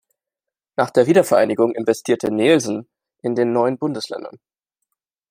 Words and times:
Nach 0.77 0.89
der 0.89 1.05
Wiedervereinigung 1.05 1.75
investierte 1.75 2.31
Nehlsen 2.31 2.89
in 3.21 3.35
den 3.35 3.53
neuen 3.53 3.77
Bundesländern. 3.77 4.39